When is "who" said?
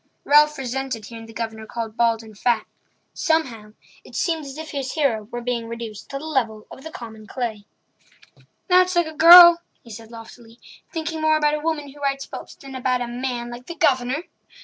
11.93-12.01